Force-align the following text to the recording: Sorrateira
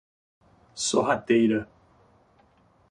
Sorrateira 0.73 1.67